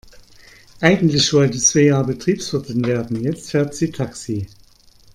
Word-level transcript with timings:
Eigentlich 0.79 1.31
wollte 1.31 1.59
Svea 1.59 2.01
Betriebswirtin 2.01 2.83
werden, 2.87 3.21
jetzt 3.21 3.51
fährt 3.51 3.75
sie 3.75 3.91
Taxi. 3.91 4.47